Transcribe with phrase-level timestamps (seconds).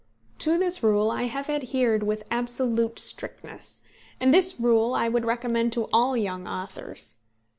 [0.39, 3.81] To this rule I have adhered with absolute strictness,
[4.19, 7.17] and this rule I would recommend to all young authors.